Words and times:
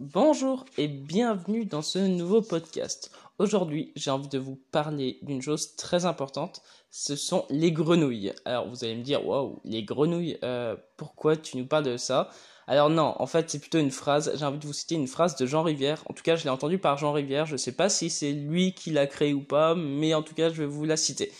Bonjour 0.00 0.64
et 0.78 0.88
bienvenue 0.88 1.66
dans 1.66 1.82
ce 1.82 1.98
nouveau 1.98 2.40
podcast. 2.40 3.10
Aujourd'hui, 3.38 3.92
j'ai 3.96 4.10
envie 4.10 4.30
de 4.30 4.38
vous 4.38 4.58
parler 4.72 5.18
d'une 5.20 5.42
chose 5.42 5.76
très 5.76 6.06
importante, 6.06 6.62
ce 6.90 7.16
sont 7.16 7.44
les 7.50 7.70
grenouilles. 7.70 8.32
Alors 8.46 8.66
vous 8.66 8.82
allez 8.82 8.96
me 8.96 9.02
dire, 9.02 9.26
waouh, 9.26 9.60
les 9.62 9.82
grenouilles, 9.82 10.38
euh, 10.42 10.74
pourquoi 10.96 11.36
tu 11.36 11.58
nous 11.58 11.66
parles 11.66 11.84
de 11.84 11.98
ça? 11.98 12.30
Alors 12.66 12.88
non, 12.88 13.14
en 13.18 13.26
fait 13.26 13.50
c'est 13.50 13.58
plutôt 13.58 13.78
une 13.78 13.90
phrase, 13.90 14.32
j'ai 14.34 14.44
envie 14.46 14.58
de 14.58 14.66
vous 14.66 14.72
citer 14.72 14.94
une 14.94 15.06
phrase 15.06 15.36
de 15.36 15.44
Jean 15.44 15.62
Rivière, 15.62 16.02
en 16.08 16.14
tout 16.14 16.22
cas 16.22 16.34
je 16.34 16.44
l'ai 16.44 16.50
entendue 16.50 16.78
par 16.78 16.96
Jean 16.96 17.12
Rivière, 17.12 17.44
je 17.44 17.52
ne 17.52 17.58
sais 17.58 17.72
pas 17.72 17.90
si 17.90 18.08
c'est 18.08 18.32
lui 18.32 18.72
qui 18.72 18.92
l'a 18.92 19.06
créée 19.06 19.34
ou 19.34 19.42
pas, 19.42 19.74
mais 19.74 20.14
en 20.14 20.22
tout 20.22 20.34
cas 20.34 20.48
je 20.48 20.62
vais 20.62 20.66
vous 20.66 20.86
la 20.86 20.96
citer. 20.96 21.30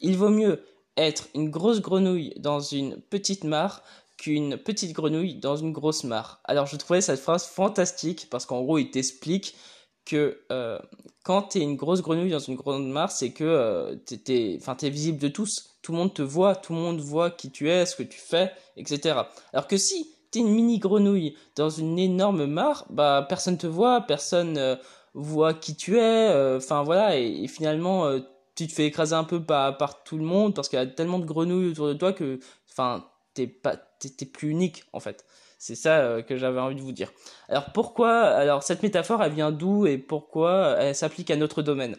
Il 0.00 0.18
vaut 0.18 0.28
mieux 0.28 0.62
être 0.98 1.28
une 1.34 1.48
grosse 1.48 1.80
grenouille 1.80 2.34
dans 2.36 2.60
une 2.60 3.00
petite 3.00 3.44
mare 3.44 3.82
qu'une 4.22 4.56
petite 4.56 4.92
grenouille 4.92 5.34
dans 5.34 5.56
une 5.56 5.72
grosse 5.72 6.04
mare. 6.04 6.40
Alors 6.44 6.66
je 6.66 6.76
trouvais 6.76 7.00
cette 7.00 7.18
phrase 7.18 7.44
fantastique 7.44 8.28
parce 8.30 8.46
qu'en 8.46 8.62
gros 8.62 8.78
il 8.78 8.88
t'explique 8.88 9.56
que 10.04 10.38
euh, 10.52 10.78
quand 11.24 11.42
tu 11.42 11.58
es 11.58 11.62
une 11.62 11.74
grosse 11.74 12.02
grenouille 12.02 12.30
dans 12.30 12.38
une 12.38 12.54
grande 12.54 12.88
mare, 12.88 13.10
c'est 13.10 13.32
que 13.32 13.42
euh, 13.42 13.96
tu 14.06 14.20
es, 14.32 14.90
visible 14.90 15.18
de 15.18 15.26
tous. 15.26 15.76
Tout 15.82 15.90
le 15.90 15.98
monde 15.98 16.14
te 16.14 16.22
voit, 16.22 16.54
tout 16.54 16.72
le 16.72 16.78
monde 16.78 17.00
voit 17.00 17.32
qui 17.32 17.50
tu 17.50 17.68
es, 17.68 17.84
ce 17.84 17.96
que 17.96 18.04
tu 18.04 18.20
fais, 18.20 18.52
etc. 18.76 19.22
Alors 19.52 19.66
que 19.66 19.76
si 19.76 20.14
tu 20.30 20.38
es 20.38 20.42
une 20.42 20.52
mini 20.52 20.78
grenouille 20.78 21.36
dans 21.56 21.70
une 21.70 21.98
énorme 21.98 22.46
mare, 22.46 22.86
bah 22.90 23.26
personne 23.28 23.58
te 23.58 23.66
voit, 23.66 24.02
personne 24.02 24.56
euh, 24.56 24.76
voit 25.14 25.52
qui 25.52 25.74
tu 25.74 25.98
es, 25.98 26.56
enfin 26.56 26.84
voilà, 26.84 27.18
et, 27.18 27.48
finalement 27.48 28.08
tu 28.54 28.68
te 28.68 28.72
fais 28.72 28.86
écraser 28.86 29.14
un 29.14 29.24
peu 29.24 29.42
par, 29.42 29.76
par 29.78 30.04
tout 30.04 30.16
le 30.16 30.24
monde 30.24 30.54
parce 30.54 30.68
qu'il 30.68 30.78
y 30.78 30.82
a 30.82 30.86
tellement 30.86 31.18
de 31.18 31.26
grenouilles 31.26 31.70
autour 31.70 31.88
de 31.88 31.94
toi 31.94 32.12
que 32.12 32.38
enfin 32.70 33.04
t'es 33.34 33.46
pas 33.46 33.76
t'es 33.76 34.26
plus 34.26 34.50
unique 34.50 34.84
en 34.92 35.00
fait. 35.00 35.24
C'est 35.58 35.76
ça 35.76 36.00
euh, 36.00 36.22
que 36.22 36.36
j'avais 36.36 36.58
envie 36.58 36.74
de 36.74 36.80
vous 36.80 36.90
dire. 36.90 37.12
Alors 37.48 37.66
pourquoi 37.72 38.22
Alors 38.22 38.64
cette 38.64 38.82
métaphore, 38.82 39.22
elle 39.22 39.32
vient 39.32 39.52
d'où 39.52 39.86
et 39.86 39.96
pourquoi 39.96 40.76
elle 40.80 40.94
s'applique 40.94 41.30
à 41.30 41.36
notre 41.36 41.62
domaine? 41.62 41.96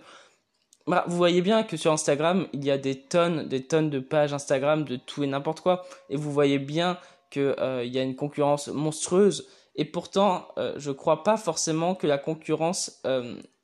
Bah, 0.86 1.06
Vous 1.08 1.16
voyez 1.16 1.42
bien 1.42 1.64
que 1.64 1.78
sur 1.78 1.94
Instagram, 1.94 2.48
il 2.52 2.66
y 2.66 2.72
a 2.72 2.78
des 2.78 3.00
tonnes, 3.00 3.48
des 3.48 3.66
tonnes 3.66 3.89
de 3.89 4.00
pages 4.00 4.34
Instagram 4.34 4.84
de 4.84 4.98
tout 4.98 5.23
et 5.23 5.28
n'importe 5.28 5.61
quoi, 5.61 5.86
et 6.09 6.17
vous 6.17 6.30
voyez 6.30 6.59
bien 6.59 6.98
qu'il 7.31 7.56
euh, 7.58 7.86
y 7.86 7.98
a 7.98 8.04
une 8.04 8.17
concurrence 8.17 8.67
monstrueuse. 8.67 9.48
Et 9.76 9.86
pourtant, 9.86 10.50
euh, 10.58 10.73
je 10.76 10.92
crois 10.92 11.23
pas 11.23 11.38
forcément 11.38 11.95
que 11.95 12.06
la 12.06 12.17
concurrence 12.17 13.02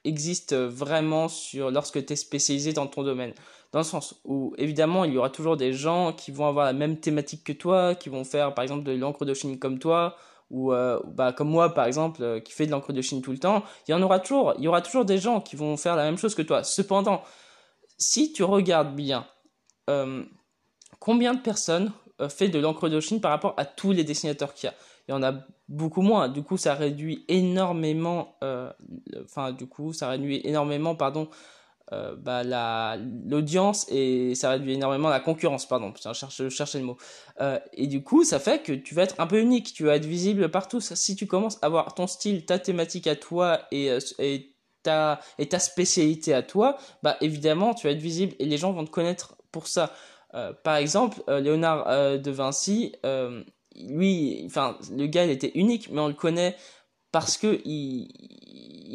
existe 0.05 0.55
vraiment 0.55 1.27
sur 1.27 1.71
lorsque 1.71 2.05
tu 2.05 2.13
es 2.13 2.15
spécialisé 2.15 2.71
dans 2.71 2.87
ton 2.87 3.03
domaine. 3.03 3.33
Dans 3.71 3.79
le 3.79 3.85
sens 3.85 4.19
où, 4.25 4.55
évidemment, 4.57 5.05
il 5.05 5.13
y 5.13 5.17
aura 5.17 5.29
toujours 5.29 5.55
des 5.55 5.73
gens 5.73 6.11
qui 6.11 6.31
vont 6.31 6.47
avoir 6.47 6.65
la 6.65 6.73
même 6.73 6.99
thématique 6.99 7.43
que 7.43 7.53
toi, 7.53 7.93
qui 7.93 8.09
vont 8.09 8.23
faire, 8.23 8.55
par 8.55 8.63
exemple, 8.63 8.83
de 8.83 8.93
l'encre 8.93 9.25
de 9.25 9.33
Chine 9.35 9.59
comme 9.59 9.77
toi, 9.77 10.15
ou 10.49 10.73
euh, 10.73 10.99
bah, 11.05 11.33
comme 11.33 11.49
moi, 11.49 11.75
par 11.75 11.85
exemple, 11.85 12.23
euh, 12.23 12.39
qui 12.39 12.51
fait 12.51 12.65
de 12.65 12.71
l'encre 12.71 12.93
de 12.93 13.01
Chine 13.01 13.21
tout 13.21 13.31
le 13.31 13.37
temps. 13.37 13.63
Il 13.87 13.91
y 13.91 13.93
en 13.93 14.01
aura 14.01 14.19
toujours. 14.19 14.55
Il 14.57 14.63
y 14.63 14.67
aura 14.67 14.81
toujours 14.81 15.05
des 15.05 15.19
gens 15.19 15.39
qui 15.39 15.55
vont 15.55 15.77
faire 15.77 15.95
la 15.95 16.03
même 16.03 16.17
chose 16.17 16.33
que 16.33 16.41
toi. 16.41 16.63
Cependant, 16.63 17.21
si 17.99 18.33
tu 18.33 18.43
regardes 18.43 18.95
bien, 18.95 19.27
euh, 19.91 20.23
combien 20.99 21.35
de 21.35 21.39
personnes 21.39 21.91
fait 22.27 22.49
de 22.49 22.59
l'encre 22.59 22.89
de 22.89 22.99
Chine 22.99 23.21
par 23.21 23.31
rapport 23.31 23.53
à 23.57 23.65
tous 23.65 23.91
les 23.91 24.03
dessinateurs 24.03 24.55
qu'il 24.55 24.67
y 24.67 24.71
a? 24.71 24.75
Il 25.07 25.11
y 25.11 25.13
en 25.13 25.21
a 25.21 25.33
beaucoup 25.67 26.01
moins. 26.01 26.27
Du 26.27 26.41
coup, 26.41 26.57
ça 26.57 26.73
réduit 26.73 27.23
énormément, 27.27 28.35
enfin, 29.23 29.51
du 29.53 29.67
coup, 29.67 29.93
ça 29.93 30.09
réduit 30.09 30.41
énormément, 30.43 30.95
pardon, 30.95 31.29
euh, 31.91 32.15
bah, 32.15 32.97
l'audience 33.25 33.87
et 33.89 34.35
ça 34.35 34.51
réduit 34.51 34.73
énormément 34.73 35.09
la 35.09 35.19
concurrence, 35.19 35.67
pardon, 35.67 35.91
je 35.95 36.13
cherche, 36.13 36.47
chercher 36.49 36.79
le 36.79 36.85
mot. 36.85 36.97
Euh, 37.41 37.59
et 37.73 37.87
du 37.87 38.03
coup, 38.03 38.23
ça 38.23 38.39
fait 38.39 38.61
que 38.61 38.73
tu 38.73 38.93
vas 38.93 39.03
être 39.03 39.15
un 39.19 39.25
peu 39.25 39.39
unique, 39.39 39.73
tu 39.73 39.85
vas 39.85 39.95
être 39.95 40.05
visible 40.05 40.49
partout. 40.49 40.79
Si 40.81 41.15
tu 41.15 41.25
commences 41.25 41.57
à 41.61 41.65
avoir 41.65 41.95
ton 41.95 42.05
style, 42.05 42.45
ta 42.45 42.59
thématique 42.59 43.07
à 43.07 43.15
toi 43.15 43.61
et, 43.71 43.89
euh, 43.89 43.99
et, 44.19 44.53
ta, 44.83 45.19
et 45.39 45.49
ta 45.49 45.57
spécialité 45.57 46.33
à 46.33 46.43
toi, 46.43 46.77
bah 47.01 47.17
évidemment, 47.21 47.73
tu 47.73 47.87
vas 47.87 47.93
être 47.93 47.99
visible 47.99 48.35
et 48.37 48.45
les 48.45 48.57
gens 48.57 48.71
vont 48.71 48.85
te 48.85 48.91
connaître 48.91 49.35
pour 49.51 49.67
ça. 49.67 49.91
par 50.63 50.75
exemple, 50.75 51.23
Léonard 51.27 52.19
de 52.19 52.31
Vinci, 52.31 52.93
lui, 53.75 54.43
enfin, 54.45 54.77
le 54.91 55.07
gars, 55.07 55.25
il 55.25 55.31
était 55.31 55.51
unique, 55.55 55.89
mais 55.91 56.01
on 56.01 56.07
le 56.07 56.13
connaît 56.13 56.55
parce 57.11 57.37
que 57.37 57.59
il, 57.65 58.09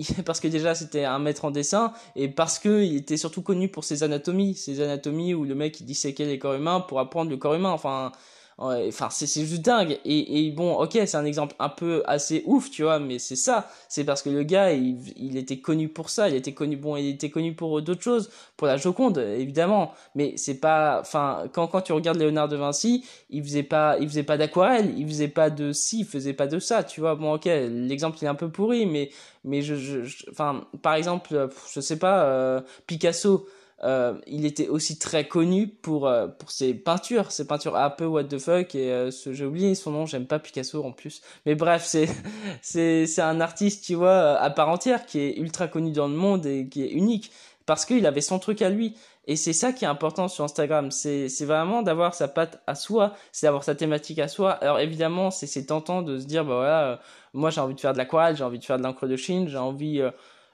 parce 0.26 0.40
que 0.40 0.48
déjà 0.48 0.74
c'était 0.74 1.04
un 1.04 1.18
maître 1.18 1.44
en 1.44 1.50
dessin 1.50 1.92
et 2.16 2.28
parce 2.28 2.58
que 2.58 2.82
il 2.82 2.96
était 2.96 3.16
surtout 3.16 3.42
connu 3.42 3.68
pour 3.68 3.84
ses 3.84 4.02
anatomies, 4.02 4.54
ses 4.54 4.80
anatomies 4.80 5.34
où 5.34 5.44
le 5.44 5.54
mec 5.54 5.80
il 5.80 5.84
disséquait 5.84 6.26
les 6.26 6.38
corps 6.38 6.54
humains 6.54 6.80
pour 6.80 7.00
apprendre 7.00 7.30
le 7.30 7.36
corps 7.36 7.54
humain. 7.54 7.70
Enfin, 7.70 8.12
enfin 8.58 9.08
c'est 9.10 9.26
juste 9.26 9.62
dingue. 9.62 9.98
Et, 10.04 10.46
et 10.46 10.50
bon 10.50 10.74
ok 10.74 10.92
c'est 10.92 11.16
un 11.16 11.24
exemple 11.24 11.54
un 11.58 11.68
peu 11.68 12.02
assez 12.06 12.42
ouf 12.46 12.70
tu 12.70 12.82
vois 12.82 12.98
mais 12.98 13.18
c'est 13.18 13.36
ça. 13.36 13.68
C'est 13.88 14.04
parce 14.04 14.22
que 14.22 14.30
le 14.30 14.42
gars 14.42 14.72
il, 14.72 14.98
il, 15.16 15.36
était 15.36 15.58
connu 15.58 15.88
pour 15.88 16.10
ça. 16.10 16.28
Il 16.28 16.34
était 16.34 16.52
connu 16.52 16.76
bon 16.76 16.96
il 16.96 17.08
était 17.08 17.30
connu 17.30 17.54
pour 17.54 17.82
d'autres 17.82 18.02
choses 18.02 18.30
pour 18.56 18.66
la 18.66 18.76
Joconde 18.76 19.18
évidemment. 19.18 19.92
Mais 20.14 20.34
c'est 20.36 20.60
pas 20.60 21.00
enfin 21.00 21.44
quand 21.52 21.66
quand 21.66 21.82
tu 21.82 21.92
regardes 21.92 22.18
Léonard 22.18 22.48
de 22.48 22.56
Vinci 22.56 23.04
il 23.30 23.42
faisait 23.42 23.62
pas 23.62 23.96
il 24.00 24.08
faisait 24.08 24.22
pas 24.22 24.36
d'aquarelle. 24.36 24.94
Il 24.96 25.06
faisait 25.06 25.28
pas 25.28 25.50
de 25.50 25.72
ci 25.72 26.00
il 26.00 26.06
faisait 26.06 26.34
pas 26.34 26.46
de 26.46 26.58
ça 26.58 26.84
tu 26.84 27.00
vois. 27.00 27.14
Bon 27.16 27.34
ok 27.34 27.46
l'exemple 27.46 28.22
est 28.22 28.28
un 28.28 28.34
peu 28.34 28.50
pourri 28.50 28.86
mais 28.86 29.10
mais 29.44 29.62
je 29.62 30.02
enfin 30.30 30.64
par 30.82 30.94
exemple 30.94 31.48
je 31.72 31.80
sais 31.80 31.98
pas 31.98 32.24
euh, 32.24 32.60
Picasso 32.86 33.46
euh, 33.82 34.14
il 34.26 34.46
était 34.46 34.68
aussi 34.68 34.98
très 34.98 35.26
connu 35.26 35.68
pour, 35.68 36.06
euh, 36.06 36.28
pour 36.28 36.50
ses 36.50 36.74
peintures, 36.74 37.32
ses 37.32 37.46
peintures 37.46 37.76
un 37.76 37.90
peu 37.90 38.06
what 38.06 38.24
the 38.24 38.38
fuck, 38.38 38.74
et 38.74 38.90
euh, 38.90 39.10
j'ai 39.10 39.44
oublié 39.44 39.74
son 39.74 39.90
nom, 39.90 40.06
j'aime 40.06 40.26
pas 40.26 40.38
Picasso 40.38 40.82
en 40.84 40.92
plus. 40.92 41.22
Mais 41.44 41.54
bref, 41.54 41.84
c'est, 41.84 42.08
c'est, 42.62 43.06
c'est 43.06 43.22
un 43.22 43.40
artiste, 43.40 43.84
tu 43.84 43.94
vois, 43.94 44.38
à 44.38 44.50
part 44.50 44.68
entière, 44.68 45.06
qui 45.06 45.18
est 45.18 45.36
ultra 45.38 45.68
connu 45.68 45.90
dans 45.90 46.08
le 46.08 46.14
monde 46.14 46.46
et 46.46 46.68
qui 46.68 46.84
est 46.84 46.90
unique, 46.90 47.32
parce 47.66 47.84
qu'il 47.84 48.06
avait 48.06 48.20
son 48.20 48.38
truc 48.38 48.62
à 48.62 48.70
lui. 48.70 48.94
Et 49.26 49.36
c'est 49.36 49.54
ça 49.54 49.72
qui 49.72 49.84
est 49.84 49.88
important 49.88 50.28
sur 50.28 50.44
Instagram, 50.44 50.90
c'est, 50.90 51.28
c'est 51.28 51.46
vraiment 51.46 51.82
d'avoir 51.82 52.14
sa 52.14 52.28
patte 52.28 52.62
à 52.66 52.74
soi, 52.74 53.14
c'est 53.32 53.46
d'avoir 53.46 53.64
sa 53.64 53.74
thématique 53.74 54.18
à 54.18 54.28
soi. 54.28 54.52
Alors 54.52 54.78
évidemment, 54.80 55.30
c'est, 55.30 55.46
c'est 55.46 55.66
tentant 55.66 56.02
de 56.02 56.18
se 56.18 56.26
dire, 56.26 56.44
bah 56.44 56.56
voilà, 56.56 57.00
moi 57.32 57.50
j'ai 57.50 57.60
envie 57.60 57.74
de 57.74 57.80
faire 57.80 57.94
de 57.94 57.98
l'aquarelle, 57.98 58.36
j'ai 58.36 58.44
envie 58.44 58.58
de 58.58 58.64
faire 58.64 58.78
de 58.78 58.82
l'encre 58.82 59.06
de 59.06 59.16
Chine, 59.16 59.48
j'ai 59.48 59.58
envie 59.58 60.02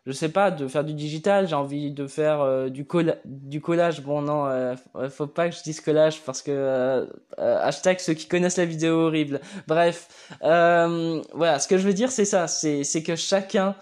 je 0.06 0.12
sais 0.12 0.30
pas, 0.30 0.50
de 0.50 0.66
faire 0.66 0.84
du 0.84 0.94
digital, 0.94 1.46
j'ai 1.46 1.54
envie 1.54 1.90
de 1.90 2.06
faire 2.06 2.40
euh, 2.40 2.68
du, 2.68 2.86
du 3.24 3.60
collage. 3.60 4.02
Bon, 4.02 4.22
non, 4.22 4.46
euh, 4.46 4.74
faut 5.10 5.26
pas 5.26 5.48
que 5.48 5.56
je 5.56 5.62
dise 5.62 5.80
collage 5.80 6.22
parce 6.22 6.42
que 6.42 6.50
euh, 6.50 7.06
hashtag 7.36 7.98
ceux 8.00 8.14
qui 8.14 8.26
connaissent 8.26 8.56
la 8.56 8.64
vidéo 8.64 9.06
horrible. 9.06 9.40
Bref, 9.66 10.08
voilà, 10.40 11.58
ce 11.58 11.68
que 11.68 11.76
je 11.76 11.86
veux 11.86 11.92
dire, 11.92 12.10
c'est 12.10 12.24
ça, 12.24 12.46
c'est 12.48 13.02
que 13.02 13.16
chacun, 13.16 13.76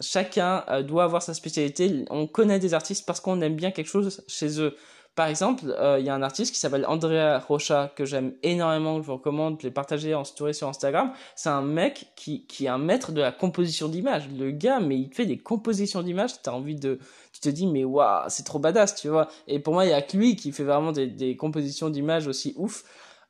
chacun 0.00 0.64
doit 0.82 1.04
avoir 1.04 1.22
sa 1.22 1.34
spécialité. 1.34 2.04
On 2.10 2.26
connaît 2.26 2.58
des 2.58 2.74
artistes 2.74 3.04
parce 3.06 3.20
qu'on 3.20 3.40
aime 3.40 3.56
bien 3.56 3.70
quelque 3.70 3.88
chose 3.88 4.22
chez 4.28 4.60
eux. 4.60 4.76
Par 5.14 5.28
exemple, 5.28 5.64
euh, 5.68 5.98
il 6.00 6.06
y 6.06 6.08
a 6.08 6.14
un 6.14 6.22
artiste 6.22 6.52
qui 6.52 6.58
s'appelle 6.58 6.84
Andrea 6.86 7.38
Rocha 7.38 7.92
que 7.94 8.04
j'aime 8.04 8.34
énormément, 8.42 8.96
que 8.96 9.02
je 9.02 9.06
vous 9.06 9.14
recommande 9.14 9.58
de 9.58 9.62
les 9.62 9.70
partager 9.70 10.14
en 10.14 10.24
story 10.24 10.54
sur 10.54 10.68
Instagram. 10.68 11.12
C'est 11.36 11.50
un 11.50 11.62
mec 11.62 12.12
qui, 12.16 12.46
qui 12.46 12.66
est 12.66 12.68
un 12.68 12.78
maître 12.78 13.12
de 13.12 13.20
la 13.20 13.30
composition 13.30 13.88
d'images. 13.88 14.28
Le 14.36 14.50
gars, 14.50 14.80
mais 14.80 14.98
il 14.98 15.14
fait 15.14 15.26
des 15.26 15.38
compositions 15.38 16.02
d'images, 16.02 16.42
t'as 16.42 16.50
envie 16.50 16.74
de, 16.74 16.98
tu 17.32 17.40
te 17.40 17.48
dis, 17.48 17.68
mais 17.68 17.84
waouh, 17.84 18.24
c'est 18.28 18.44
trop 18.44 18.58
badass, 18.58 18.96
tu 18.96 19.08
vois. 19.08 19.28
Et 19.46 19.60
pour 19.60 19.74
moi, 19.74 19.84
il 19.84 19.90
y 19.90 19.94
a 19.94 20.02
que 20.02 20.16
lui 20.16 20.34
qui 20.34 20.50
fait 20.50 20.64
vraiment 20.64 20.90
des, 20.90 21.06
des 21.06 21.36
compositions 21.36 21.90
d'images 21.90 22.26
aussi 22.26 22.52
ouf. 22.56 22.84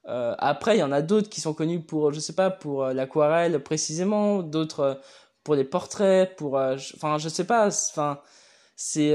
Euh, 0.06 0.34
après, 0.38 0.76
il 0.76 0.80
y 0.80 0.82
en 0.82 0.92
a 0.92 1.02
d'autres 1.02 1.28
qui 1.28 1.40
sont 1.40 1.54
connus 1.54 1.80
pour, 1.80 2.12
je 2.12 2.20
sais 2.20 2.34
pas, 2.34 2.50
pour 2.50 2.84
euh, 2.84 2.92
l'aquarelle 2.92 3.62
précisément, 3.62 4.42
d'autres 4.42 4.80
euh, 4.80 4.94
pour 5.44 5.54
les 5.54 5.64
portraits, 5.64 6.36
pour, 6.36 6.54
enfin, 6.56 7.18
je 7.18 7.28
sais 7.28 7.44
pas, 7.46 7.66
enfin, 7.66 8.18
c'est, 8.76 9.14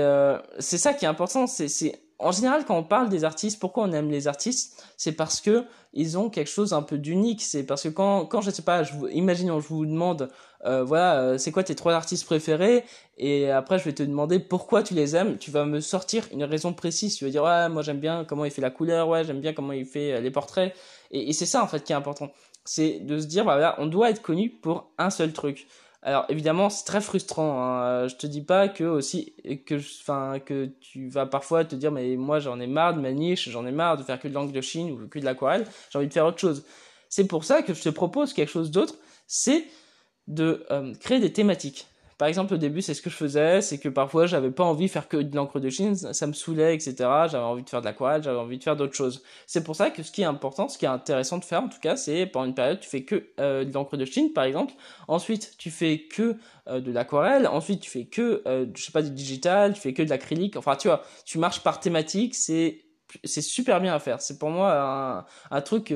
c'est 0.60 0.78
ça 0.78 0.94
qui 0.94 1.06
est 1.06 1.08
important, 1.08 1.48
c'est, 1.48 1.68
c'est 1.68 2.02
en 2.20 2.34
général, 2.34 2.66
quand 2.66 2.78
on 2.78 2.84
parle 2.84 3.08
des 3.08 3.24
artistes, 3.24 3.60
pourquoi 3.60 3.86
on 3.86 3.94
aime 3.94 4.12
les 4.12 4.28
artistes 4.28 4.84
C'est 4.98 5.14
parce 5.14 5.40
que 5.40 5.66
ils 5.94 6.18
ont 6.18 6.30
quelque 6.30 6.50
chose 6.50 6.74
un 6.74 6.82
peu 6.82 6.98
d'unique. 6.98 7.42
C'est 7.42 7.64
parce 7.64 7.84
que 7.84 7.88
quand, 7.88 8.26
quand 8.26 8.42
je 8.42 8.52
sais 8.52 8.62
pas, 8.62 8.84
je 8.84 8.94
vous, 8.94 9.08
imaginons, 9.08 9.62
je 9.62 9.70
vous 9.70 9.86
demande, 9.86 10.30
euh, 10.66 10.84
voilà, 10.84 11.22
euh, 11.22 11.38
c'est 11.38 11.52
quoi 11.52 11.64
tes 11.64 11.76
trois 11.76 11.94
artistes 11.94 12.26
préférés 12.26 12.84
Et 13.18 13.50
après, 13.50 13.80
je 13.80 13.86
vais 13.86 13.94
te 13.94 14.04
demander 14.04 14.40
pourquoi 14.40 14.84
tu 14.84 14.94
les 14.94 15.16
aimes. 15.16 15.38
Tu 15.38 15.50
vas 15.50 15.64
me 15.64 15.80
sortir 15.80 16.28
une 16.34 16.44
raison 16.44 16.74
précise. 16.74 17.16
Tu 17.16 17.24
vas 17.24 17.32
dire, 17.32 17.44
ouais, 17.44 17.70
moi 17.70 17.84
j'aime 17.84 18.00
bien 18.00 18.26
comment 18.26 18.44
il 18.44 18.52
fait 18.52 18.62
la 18.62 18.70
couleur, 18.70 19.08
ouais, 19.08 19.24
j'aime 19.24 19.40
bien 19.40 19.54
comment 19.54 19.72
il 19.72 19.86
fait 19.86 20.12
euh, 20.14 20.20
les 20.20 20.30
portraits. 20.32 20.76
Et, 21.12 21.30
et 21.30 21.34
c'est 21.34 21.46
ça 21.46 21.64
en 21.64 21.68
fait 21.68 21.86
qui 21.86 21.94
est 21.94 21.96
important. 21.96 22.32
C'est 22.66 23.00
de 23.00 23.18
se 23.18 23.28
dire, 23.28 23.46
bah, 23.46 23.54
voilà, 23.54 23.76
on 23.80 23.86
doit 23.88 24.10
être 24.10 24.22
connu 24.22 24.50
pour 24.50 24.92
un 24.98 25.10
seul 25.10 25.32
truc. 25.32 25.68
Alors 26.02 26.26
évidemment, 26.30 26.70
c'est 26.70 26.86
très 26.86 27.02
frustrant. 27.02 27.62
Hein. 27.62 28.08
Je 28.08 28.16
te 28.16 28.26
dis 28.26 28.42
pas 28.42 28.70
que 28.70 28.86
aussi 28.86 29.34
que 29.66 29.76
enfin 29.76 30.40
que 30.40 30.70
tu 30.80 31.10
vas 31.10 31.26
parfois 31.26 31.66
te 31.66 31.76
dire 31.76 31.92
mais 31.92 32.16
moi 32.16 32.40
j'en 32.40 32.60
ai 32.60 32.68
marre 32.68 32.94
de 32.94 33.02
ma 33.02 33.12
niche, 33.12 33.50
j'en 33.50 33.66
ai 33.66 33.72
marre 33.72 33.98
de 33.98 34.04
faire 34.04 34.20
que 34.20 34.28
de 34.28 34.34
l'angle 34.34 34.54
de 34.54 34.62
Chine 34.62 34.92
ou 34.92 35.08
que 35.08 35.20
de 35.20 35.26
l'aquarelle, 35.26 35.68
j'ai 35.92 35.98
envie 35.98 36.08
de 36.08 36.14
faire 36.14 36.26
autre 36.26 36.40
chose. 36.40 36.64
C'est 37.10 37.28
pour 37.28 37.44
ça 37.44 37.64
que 37.64 37.74
je 37.74 37.82
te 37.82 37.90
propose 37.90 38.34
quelque 38.34 38.52
chose 38.52 38.72
d'autre, 38.72 38.96
c'est 39.28 39.66
de 40.28 40.66
euh, 40.72 40.94
créer 40.96 41.20
des 41.20 41.34
thématiques. 41.34 41.89
Par 42.20 42.28
exemple, 42.28 42.54
au 42.54 42.58
début, 42.58 42.82
c'est 42.82 42.94
ce 42.94 43.02
que 43.02 43.10
je 43.10 43.16
faisais, 43.16 43.62
c'est 43.62 43.80
que 43.80 43.88
parfois, 43.88 44.26
j'avais 44.28 44.52
pas 44.52 44.66
envie 44.66 44.88
de 44.88 44.92
faire 44.92 45.08
que 45.08 45.16
de 45.16 45.34
l'encre 45.38 45.62
de 45.62 45.70
Chine, 45.70 45.96
ça 45.96 46.28
me 46.28 46.34
saoulait, 46.34 46.76
etc. 46.76 46.96
J'avais 47.00 47.38
envie 47.38 47.64
de 47.64 47.70
faire 47.70 47.80
de 47.80 47.86
l'aquarelle, 47.86 48.22
j'avais 48.22 48.38
envie 48.38 48.58
de 48.58 48.64
faire 48.64 48.76
d'autres 48.76 48.94
choses. 48.94 49.24
C'est 49.48 49.64
pour 49.64 49.78
ça 49.78 49.90
que 49.90 50.04
ce 50.04 50.12
qui 50.12 50.22
est 50.24 50.26
important, 50.26 50.68
ce 50.68 50.78
qui 50.78 50.84
est 50.84 50.90
intéressant 50.90 51.38
de 51.38 51.46
faire, 51.46 51.64
en 51.64 51.70
tout 51.70 51.80
cas, 51.80 51.96
c'est 51.96 52.26
pendant 52.26 52.48
une 52.48 52.54
période, 52.54 52.82
tu 52.82 52.90
fais 52.90 53.04
que 53.06 53.30
euh, 53.40 53.64
de 53.64 53.74
l'encre 53.74 53.96
de 53.96 54.04
Chine, 54.04 54.34
par 54.34 54.44
exemple. 54.44 54.74
Ensuite, 55.08 55.54
tu 55.58 55.72
fais 55.72 56.08
que 56.12 56.36
euh, 56.68 56.82
de 56.82 56.92
l'aquarelle. 56.92 57.48
Ensuite, 57.48 57.80
tu 57.80 57.90
fais 57.90 58.04
que, 58.04 58.44
euh, 58.46 58.66
je 58.76 58.84
sais 58.84 58.92
pas, 58.92 59.02
du 59.02 59.12
digital, 59.12 59.72
tu 59.72 59.80
fais 59.80 59.94
que 59.94 60.04
de 60.04 60.10
l'acrylique. 60.10 60.58
Enfin, 60.58 60.76
tu 60.76 60.90
vois, 60.90 61.04
tu 61.24 61.38
marches 61.38 61.64
par 61.64 61.80
thématique, 61.80 62.36
c'est 62.36 62.82
c'est 63.24 63.42
super 63.42 63.80
bien 63.80 63.96
à 63.96 64.00
faire. 64.00 64.22
C'est 64.22 64.38
pour 64.38 64.50
moi 64.50 64.74
un, 64.78 65.26
un 65.56 65.62
truc, 65.62 65.96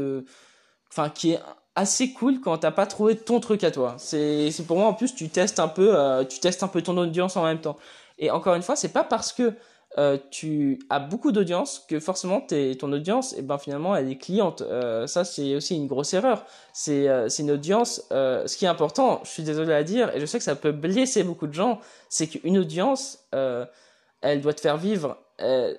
enfin, 0.90 1.10
qui 1.10 1.34
est 1.34 1.40
assez 1.76 2.14
cool 2.14 2.40
quand 2.40 2.58
t'as 2.58 2.72
pas 2.72 2.86
trouvé 2.86 3.16
ton 3.16 3.40
truc 3.40 3.64
à 3.64 3.72
toi. 3.72 3.96
C'est 3.98 4.52
pour 4.68 4.78
moi 4.78 4.88
en 4.88 4.94
plus 4.94 5.16
tu 5.16 5.30
testes 5.30 5.60
un 5.60 5.68
peu 5.68 5.98
euh, 5.98 6.24
tu 6.24 6.40
testes 6.40 6.64
un 6.64 6.68
peu 6.68 6.82
ton 6.82 6.98
audience 6.98 7.38
en 7.38 7.44
même 7.44 7.62
temps. 7.62 7.78
Et 8.20 8.30
encore 8.30 8.56
une 8.56 8.62
fois, 8.62 8.76
c'est 8.76 8.94
pas 8.94 9.04
parce 9.04 9.34
que 9.34 9.54
euh, 10.00 10.18
tu 10.32 10.80
as 10.90 11.00
beaucoup 11.00 11.32
d'audience 11.32 11.86
que 11.88 12.00
forcément 12.00 12.42
t'es, 12.42 12.76
ton 12.76 12.92
audience 12.92 13.34
et 13.34 13.38
eh 13.40 13.42
ben 13.44 13.60
finalement 13.60 13.96
elle 13.96 14.10
est 14.10 14.18
cliente. 14.18 14.62
Euh, 14.62 15.06
ça 15.06 15.24
c'est 15.24 15.56
aussi 15.56 15.76
une 15.76 15.88
grosse 15.88 16.14
erreur. 16.14 16.46
C'est 16.74 17.08
euh, 17.08 17.28
une 17.30 17.52
audience 17.52 18.04
euh, 18.12 18.48
ce 18.48 18.58
qui 18.58 18.66
est 18.66 18.70
important, 18.70 19.22
je 19.24 19.30
suis 19.30 19.44
désolé 19.44 19.74
à 19.74 19.84
dire 19.84 20.16
et 20.16 20.20
je 20.20 20.26
sais 20.26 20.40
que 20.40 20.44
ça 20.44 20.56
peut 20.56 20.72
blesser 20.72 21.24
beaucoup 21.24 21.46
de 21.46 21.54
gens, 21.54 21.80
c'est 22.10 22.28
qu'une 22.28 22.58
audience 22.58 23.20
elle 24.24 24.42
doit 24.42 24.54
te 24.54 24.62
faire 24.62 24.78
vivre 24.78 25.18
euh, 25.42 25.74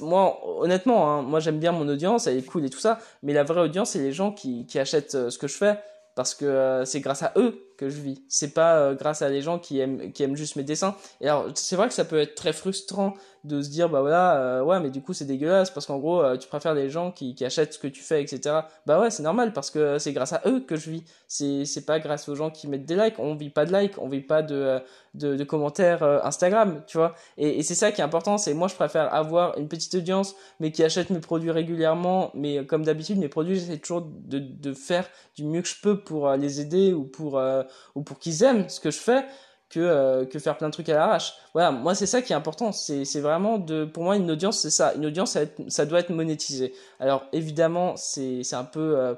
moi, 0.00 0.40
honnêtement, 0.60 1.10
hein, 1.10 1.22
moi 1.22 1.40
j'aime 1.40 1.58
bien 1.58 1.72
mon 1.72 1.88
audience, 1.88 2.26
elle 2.26 2.38
est 2.38 2.42
cool 2.46 2.64
et 2.64 2.70
tout 2.70 2.78
ça, 2.78 2.98
mais 3.22 3.32
la 3.32 3.44
vraie 3.44 3.60
audience, 3.60 3.90
c'est 3.90 4.00
les 4.00 4.12
gens 4.12 4.32
qui, 4.32 4.66
qui 4.66 4.78
achètent 4.78 5.14
euh, 5.14 5.30
ce 5.30 5.38
que 5.38 5.46
je 5.46 5.56
fais 5.56 5.78
parce 6.16 6.34
que 6.34 6.44
euh, 6.44 6.84
c'est 6.84 7.00
grâce 7.00 7.22
à 7.22 7.32
eux 7.36 7.62
que 7.76 7.88
je 7.88 8.00
vis. 8.00 8.24
C'est 8.28 8.54
pas 8.54 8.94
grâce 8.94 9.22
à 9.22 9.28
les 9.28 9.42
gens 9.42 9.60
qui 9.60 9.78
aiment, 9.78 10.10
qui 10.10 10.24
aiment 10.24 10.36
juste 10.36 10.56
mes 10.56 10.64
dessins. 10.64 10.96
Et 11.20 11.28
alors, 11.28 11.46
c'est 11.54 11.76
vrai 11.76 11.86
que 11.86 11.94
ça 11.94 12.04
peut 12.04 12.18
être 12.18 12.34
très 12.34 12.54
frustrant 12.54 13.14
de 13.44 13.62
se 13.62 13.68
dire, 13.68 13.88
bah 13.88 14.00
voilà, 14.00 14.64
ouais, 14.64 14.80
mais 14.80 14.90
du 14.90 15.00
coup 15.02 15.12
c'est 15.12 15.24
dégueulasse 15.24 15.70
parce 15.70 15.86
qu'en 15.86 15.98
gros, 15.98 16.36
tu 16.36 16.48
préfères 16.48 16.74
les 16.74 16.90
gens 16.90 17.12
qui, 17.12 17.36
achètent 17.44 17.74
ce 17.74 17.78
que 17.78 17.86
tu 17.86 18.02
fais, 18.02 18.20
etc. 18.22 18.60
Bah 18.86 18.98
ouais, 18.98 19.10
c'est 19.10 19.22
normal 19.22 19.52
parce 19.52 19.70
que 19.70 19.98
c'est 19.98 20.12
grâce 20.12 20.32
à 20.32 20.42
eux 20.46 20.60
que 20.60 20.74
je 20.74 20.90
vis. 20.90 21.04
C'est, 21.28 21.64
c'est 21.64 21.84
pas 21.84 22.00
grâce 22.00 22.28
aux 22.28 22.34
gens 22.34 22.50
qui 22.50 22.66
mettent 22.66 22.86
des 22.86 22.96
likes. 22.96 23.18
On 23.18 23.36
vit 23.36 23.50
pas 23.50 23.66
de 23.66 23.76
likes, 23.76 23.98
on 23.98 24.08
vit 24.08 24.20
pas 24.20 24.42
de, 24.42 24.80
de, 25.16 25.44
commentaires 25.44 26.02
euh, 26.02 26.20
Instagram, 26.22 26.82
tu 26.86 26.98
vois. 26.98 27.14
Et, 27.36 27.62
c'est 27.62 27.74
ça 27.74 27.92
qui 27.92 28.00
est 28.00 28.04
important, 28.04 28.38
c'est 28.38 28.54
moi 28.54 28.68
je 28.68 28.74
préfère 28.74 29.12
avoir 29.14 29.56
une 29.58 29.68
petite 29.68 29.94
audience, 29.94 30.34
mais 30.60 30.72
qui 30.72 30.82
achète 30.84 31.10
mes 31.10 31.20
produits 31.20 31.50
régulièrement. 31.50 32.30
Mais 32.34 32.64
comme 32.66 32.84
d'habitude, 32.84 33.18
mes 33.18 33.28
produits, 33.28 33.56
j'essaie 33.56 33.78
toujours 33.78 34.02
de, 34.02 34.38
de 34.38 34.72
faire 34.72 35.08
du 35.36 35.44
mieux 35.44 35.62
que 35.62 35.68
je 35.68 35.80
peux 35.80 36.00
pour 36.06 36.28
euh, 36.28 36.36
les 36.36 36.60
aider 36.60 36.92
ou 36.94 37.04
pour, 37.04 37.38
euh, 37.38 37.62
ou 37.94 38.02
pour 38.02 38.18
qu'ils 38.18 38.42
aiment 38.42 38.68
ce 38.68 38.80
que 38.80 38.90
je 38.90 38.98
fais. 38.98 39.24
Que, 39.68 40.22
que 40.26 40.38
faire 40.38 40.56
plein 40.56 40.68
de 40.68 40.72
trucs 40.72 40.88
à 40.90 40.94
l'arrache. 40.94 41.34
Voilà, 41.52 41.72
moi 41.72 41.96
c'est 41.96 42.06
ça 42.06 42.22
qui 42.22 42.32
est 42.32 42.36
important, 42.36 42.70
c'est 42.70 43.20
vraiment 43.20 43.58
de 43.58 43.84
pour 43.84 44.04
moi 44.04 44.14
une 44.14 44.30
audience 44.30 44.60
c'est 44.60 44.70
ça, 44.70 44.94
une 44.94 45.04
audience 45.06 45.32
ça, 45.32 45.40
ça, 45.66 45.84
doit 45.84 45.98
être 45.98 46.10
monétisé. 46.10 46.72
Alors 47.00 47.24
évidemment, 47.32 47.96
c'est 47.96 48.44
c'est 48.44 48.54
un 48.54 48.64
peu 48.64 49.16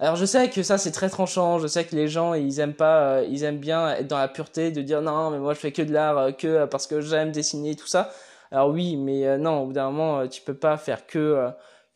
alors 0.00 0.16
je 0.16 0.24
sais 0.24 0.48
que 0.48 0.62
ça 0.62 0.78
c'est 0.78 0.92
très 0.92 1.10
tranchant, 1.10 1.58
je 1.58 1.66
sais 1.66 1.84
que 1.84 1.94
les 1.94 2.08
gens 2.08 2.32
ils 2.32 2.58
aiment 2.58 2.72
pas, 2.72 3.18
euh, 3.18 3.26
ils 3.28 3.44
aiment 3.44 3.58
bien 3.58 3.90
être 3.90 4.06
dans 4.08 4.16
la 4.16 4.28
pureté, 4.28 4.70
de 4.70 4.80
dire 4.80 5.02
non 5.02 5.30
mais 5.30 5.38
moi 5.38 5.52
je 5.52 5.58
fais 5.58 5.72
que 5.72 5.82
de 5.82 5.92
l'art, 5.92 6.16
euh, 6.16 6.32
que 6.32 6.46
euh, 6.46 6.66
parce 6.66 6.86
que 6.86 7.02
j'aime 7.02 7.32
dessiner 7.32 7.76
tout 7.76 7.86
ça. 7.86 8.10
Alors 8.50 8.70
oui, 8.70 8.96
mais 8.96 9.36
non, 9.38 9.62
au 9.62 9.66
bout 9.66 9.72
d'un 9.74 9.90
moment 9.90 10.26
tu 10.26 10.40
peux 10.40 10.54
pas 10.54 10.78
faire 10.78 11.06
que 11.06 11.50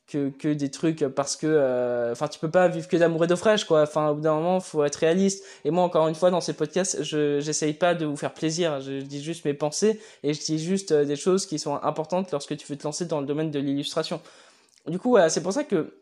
que, 0.06 0.28
que 0.30 0.48
des 0.52 0.70
trucs 0.70 1.04
parce 1.08 1.36
que 1.36 2.10
enfin 2.12 2.28
tu 2.28 2.38
peux 2.38 2.50
pas 2.50 2.68
vivre 2.68 2.86
que 2.88 2.96
d'amour 2.96 3.24
et 3.24 3.26
d'eau 3.26 3.36
fraîche 3.36 3.64
quoi 3.64 3.82
enfin 3.82 4.08
au 4.08 4.16
bout 4.16 4.20
d'un 4.20 4.34
moment 4.34 4.60
faut 4.60 4.84
être 4.84 4.96
réaliste 4.96 5.44
et 5.64 5.70
moi 5.70 5.82
encore 5.82 6.08
une 6.08 6.14
fois 6.14 6.30
dans 6.30 6.42
ces 6.42 6.52
podcasts 6.52 7.02
je 7.02 7.40
j'essaye 7.40 7.72
pas 7.72 7.94
de 7.94 8.04
vous 8.04 8.16
faire 8.16 8.34
plaisir 8.34 8.80
je, 8.80 9.00
dis 9.00 9.22
juste 9.22 9.44
mes 9.46 9.54
pensées 9.54 10.00
et 10.22 10.34
je 10.34 10.40
dis 10.40 10.58
juste 10.58 10.92
des 10.92 11.16
choses 11.16 11.46
qui 11.46 11.58
sont 11.58 11.82
importantes 11.82 12.32
lorsque 12.32 12.56
tu 12.56 12.66
veux 12.66 12.76
te 12.76 12.84
lancer 12.84 13.06
dans 13.06 13.20
le 13.20 13.26
domaine 13.26 13.50
de 13.50 13.58
l'illustration 13.58 14.20
du 14.86 14.98
coup 14.98 15.10
voilà 15.10 15.30
c'est 15.30 15.42
pour 15.42 15.54
ça 15.54 15.64
que 15.64 15.94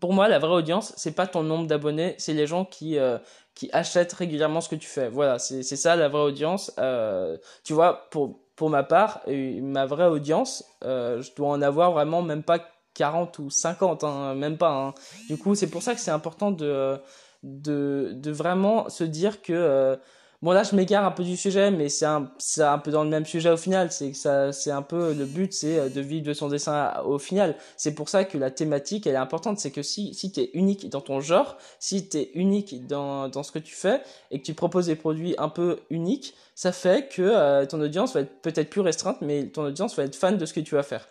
pour 0.00 0.12
moi, 0.12 0.28
la 0.28 0.38
vraie 0.38 0.54
audience, 0.54 0.92
c'est 0.96 1.12
pas 1.14 1.26
ton 1.26 1.42
nombre 1.42 1.66
d'abonnés, 1.66 2.14
c'est 2.18 2.32
les 2.32 2.46
gens 2.46 2.64
qui 2.64 2.98
euh, 2.98 3.18
qui 3.54 3.70
achètent 3.72 4.12
régulièrement 4.12 4.60
ce 4.60 4.68
que 4.68 4.76
tu 4.76 4.88
fais. 4.88 5.08
Voilà, 5.08 5.38
c'est 5.38 5.62
c'est 5.62 5.76
ça 5.76 5.96
la 5.96 6.08
vraie 6.08 6.22
audience. 6.22 6.72
Euh, 6.78 7.38
tu 7.64 7.72
vois, 7.72 8.08
pour 8.10 8.40
pour 8.56 8.70
ma 8.70 8.82
part, 8.82 9.20
euh, 9.28 9.60
ma 9.62 9.86
vraie 9.86 10.06
audience, 10.06 10.64
euh, 10.84 11.22
je 11.22 11.34
dois 11.34 11.48
en 11.48 11.62
avoir 11.62 11.92
vraiment 11.92 12.22
même 12.22 12.42
pas 12.42 12.58
40 12.96 13.38
ou 13.38 13.50
50, 13.50 14.04
hein, 14.04 14.34
même 14.34 14.58
pas. 14.58 14.70
Hein. 14.70 14.94
Du 15.28 15.36
coup, 15.36 15.54
c'est 15.54 15.68
pour 15.68 15.82
ça 15.82 15.94
que 15.94 16.00
c'est 16.00 16.10
important 16.10 16.50
de 16.50 17.00
de 17.42 18.30
vraiment 18.32 18.88
se 18.88 19.04
dire 19.04 19.40
que 19.40 19.98
Bon 20.42 20.52
là 20.52 20.62
je 20.64 20.76
m'égare 20.76 21.04
un 21.04 21.10
peu 21.12 21.24
du 21.24 21.36
sujet 21.36 21.70
mais 21.70 21.88
c'est 21.88 22.04
un 22.04 22.30
un 22.58 22.78
peu 22.78 22.90
dans 22.90 23.04
le 23.04 23.08
même 23.08 23.24
sujet 23.24 23.48
au 23.50 23.56
final, 23.56 23.90
c'est 23.90 24.10
que 24.10 24.16
ça 24.16 24.52
c'est 24.52 24.70
un 24.70 24.82
peu 24.82 25.14
le 25.14 25.24
but 25.24 25.52
c'est 25.52 25.78
euh, 25.78 25.88
de 25.88 26.00
vivre 26.02 26.26
de 26.26 26.34
son 26.34 26.48
dessin 26.48 26.92
au 27.06 27.18
final. 27.18 27.56
C'est 27.78 27.94
pour 27.94 28.10
ça 28.10 28.24
que 28.24 28.36
la 28.36 28.50
thématique 28.50 29.06
elle 29.06 29.14
est 29.14 29.16
importante, 29.18 29.58
c'est 29.58 29.70
que 29.70 29.82
si 29.82 30.12
si 30.14 30.32
tu 30.32 30.40
es 30.40 30.50
unique 30.52 30.90
dans 30.90 31.00
ton 31.00 31.20
genre, 31.20 31.56
si 31.78 32.08
tu 32.08 32.18
es 32.18 32.30
unique 32.34 32.86
dans 32.86 33.28
dans 33.28 33.42
ce 33.42 33.50
que 33.50 33.58
tu 33.58 33.74
fais 33.74 34.02
et 34.30 34.38
que 34.38 34.44
tu 34.44 34.52
proposes 34.52 34.86
des 34.86 34.96
produits 34.96 35.34
un 35.38 35.48
peu 35.48 35.80
uniques, 35.88 36.34
ça 36.54 36.70
fait 36.70 37.08
que 37.08 37.22
euh, 37.22 37.64
ton 37.64 37.80
audience 37.80 38.12
va 38.12 38.20
être 38.20 38.42
peut-être 38.42 38.68
plus 38.68 38.82
restreinte 38.82 39.18
mais 39.22 39.46
ton 39.46 39.64
audience 39.64 39.96
va 39.96 40.04
être 40.04 40.16
fan 40.16 40.36
de 40.36 40.44
ce 40.44 40.52
que 40.52 40.60
tu 40.60 40.74
vas 40.74 40.82
faire. 40.82 41.08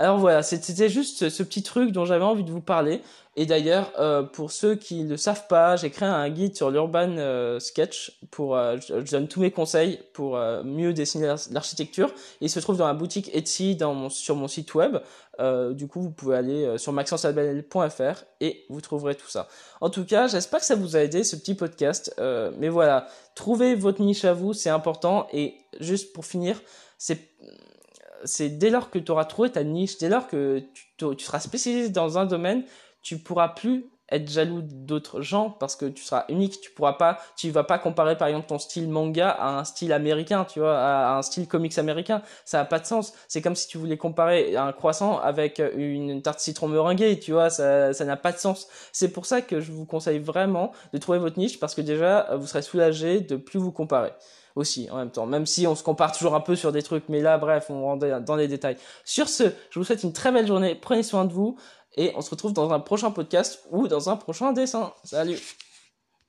Alors 0.00 0.16
voilà, 0.16 0.44
c'était 0.44 0.88
juste 0.88 1.28
ce 1.28 1.42
petit 1.42 1.64
truc 1.64 1.90
dont 1.90 2.04
j'avais 2.04 2.24
envie 2.24 2.44
de 2.44 2.52
vous 2.52 2.60
parler. 2.60 3.02
Et 3.34 3.46
d'ailleurs, 3.46 3.92
euh, 3.98 4.22
pour 4.22 4.52
ceux 4.52 4.76
qui 4.76 5.02
ne 5.02 5.16
savent 5.16 5.48
pas, 5.48 5.74
j'ai 5.74 5.90
créé 5.90 6.08
un 6.08 6.30
guide 6.30 6.56
sur 6.56 6.70
l'urban 6.70 7.16
euh, 7.18 7.58
sketch. 7.58 8.16
Pour, 8.30 8.56
euh, 8.56 8.76
je, 8.78 9.10
donne 9.10 9.26
tous 9.26 9.40
mes 9.40 9.50
conseils 9.50 9.98
pour 10.12 10.38
mieux 10.62 10.92
dessiner 10.92 11.34
l'architecture. 11.50 12.12
Il 12.40 12.48
se 12.48 12.60
trouve 12.60 12.76
dans 12.76 12.86
la 12.86 12.94
boutique 12.94 13.28
Etsy 13.34 13.74
dans 13.74 13.92
mon, 13.92 14.08
sur 14.08 14.36
mon 14.36 14.46
site 14.46 14.72
web. 14.76 14.98
du 15.72 15.88
coup, 15.88 16.00
vous 16.00 16.12
pouvez 16.12 16.36
aller 16.36 16.78
sur 16.78 16.92
maxencealbanel.fr 16.92 18.24
et 18.40 18.66
vous 18.68 18.80
trouverez 18.80 19.16
tout 19.16 19.28
ça. 19.28 19.48
En 19.80 19.90
tout 19.90 20.04
cas, 20.04 20.28
j'espère 20.28 20.60
que 20.60 20.66
ça 20.66 20.76
vous 20.76 20.94
a 20.94 21.00
aidé 21.00 21.24
ce 21.24 21.34
petit 21.34 21.56
podcast. 21.56 22.14
mais 22.56 22.68
voilà, 22.68 23.08
trouvez 23.34 23.74
votre 23.74 24.00
niche 24.00 24.24
à 24.24 24.32
vous, 24.32 24.52
c'est 24.52 24.70
important. 24.70 25.26
Et 25.32 25.56
juste 25.80 26.12
pour 26.12 26.24
finir, 26.24 26.60
c'est 26.98 27.18
c'est 28.24 28.50
dès 28.50 28.70
lors 28.70 28.90
que 28.90 28.98
tu 28.98 29.10
auras 29.12 29.24
trouvé 29.24 29.50
ta 29.50 29.64
niche, 29.64 29.98
dès 29.98 30.08
lors 30.08 30.26
que 30.28 30.62
tu, 30.96 31.24
seras 31.24 31.40
spécialisé 31.40 31.88
dans 31.90 32.18
un 32.18 32.26
domaine, 32.26 32.64
tu 33.02 33.18
pourras 33.18 33.48
plus 33.48 33.86
être 34.10 34.30
jaloux 34.30 34.62
d'autres 34.62 35.20
gens 35.20 35.50
parce 35.50 35.76
que 35.76 35.86
tu 35.86 36.02
seras 36.02 36.24
unique, 36.28 36.60
tu 36.60 36.70
pourras 36.70 36.94
pas, 36.94 37.18
tu 37.36 37.50
vas 37.50 37.64
pas 37.64 37.78
comparer 37.78 38.16
par 38.16 38.28
exemple 38.28 38.46
ton 38.46 38.58
style 38.58 38.88
manga 38.88 39.30
à 39.30 39.58
un 39.58 39.64
style 39.64 39.92
américain, 39.92 40.44
tu 40.44 40.60
vois, 40.60 40.78
à 40.78 41.16
un 41.16 41.22
style 41.22 41.46
comics 41.46 41.78
américain, 41.78 42.22
ça 42.44 42.60
a 42.60 42.64
pas 42.64 42.78
de 42.78 42.86
sens. 42.86 43.12
C'est 43.28 43.42
comme 43.42 43.56
si 43.56 43.68
tu 43.68 43.78
voulais 43.78 43.96
comparer 43.96 44.56
un 44.56 44.72
croissant 44.72 45.18
avec 45.18 45.62
une 45.76 46.22
tarte 46.22 46.40
citron 46.40 46.68
meringuée, 46.68 47.18
tu 47.18 47.32
vois, 47.32 47.50
ça 47.50 47.92
ça 47.92 48.04
n'a 48.04 48.16
pas 48.16 48.32
de 48.32 48.38
sens. 48.38 48.68
C'est 48.92 49.08
pour 49.08 49.26
ça 49.26 49.42
que 49.42 49.60
je 49.60 49.72
vous 49.72 49.84
conseille 49.86 50.18
vraiment 50.18 50.72
de 50.92 50.98
trouver 50.98 51.18
votre 51.18 51.38
niche 51.38 51.60
parce 51.60 51.74
que 51.74 51.80
déjà 51.80 52.28
vous 52.36 52.46
serez 52.46 52.62
soulagé 52.62 53.20
de 53.20 53.36
plus 53.36 53.58
vous 53.58 53.72
comparer 53.72 54.12
aussi 54.58 54.88
en 54.90 54.96
même 54.96 55.10
temps. 55.10 55.26
Même 55.26 55.46
si 55.46 55.66
on 55.66 55.74
se 55.74 55.82
compare 55.82 56.12
toujours 56.12 56.34
un 56.34 56.40
peu 56.40 56.56
sur 56.56 56.72
des 56.72 56.82
trucs, 56.82 57.08
mais 57.08 57.20
là, 57.20 57.38
bref, 57.38 57.66
on 57.70 57.82
rentre 57.82 58.20
dans 58.20 58.36
les 58.36 58.48
détails. 58.48 58.76
Sur 59.04 59.28
ce, 59.28 59.44
je 59.70 59.78
vous 59.78 59.84
souhaite 59.84 60.02
une 60.02 60.12
très 60.12 60.32
belle 60.32 60.46
journée. 60.46 60.74
Prenez 60.74 61.02
soin 61.02 61.24
de 61.24 61.32
vous 61.32 61.56
et 61.96 62.12
on 62.14 62.20
se 62.20 62.30
retrouve 62.30 62.52
dans 62.52 62.72
un 62.72 62.80
prochain 62.80 63.10
podcast 63.10 63.60
ou 63.70 63.88
dans 63.88 64.08
un 64.08 64.16
prochain 64.16 64.52
dessin. 64.52 64.92
Salut 65.04 65.38